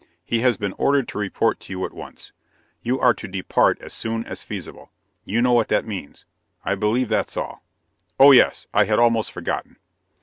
He 0.25 0.39
has 0.39 0.57
been 0.57 0.73
ordered 0.79 1.07
to 1.09 1.19
report 1.19 1.59
to 1.59 1.71
you 1.73 1.85
at 1.85 1.93
once. 1.93 2.31
You 2.81 2.99
are 2.99 3.13
to 3.13 3.27
depart 3.27 3.79
as 3.83 3.93
soon 3.93 4.25
as 4.25 4.41
feasible: 4.41 4.91
you 5.25 5.43
know 5.43 5.53
what 5.53 5.67
that 5.67 5.85
means. 5.85 6.25
I 6.65 6.73
believe 6.73 7.07
that's 7.07 7.37
all 7.37 7.61
Oh, 8.19 8.31
yes! 8.31 8.65
I 8.73 8.85
had 8.85 8.97
almost 8.97 9.31
forgotten. 9.31 9.77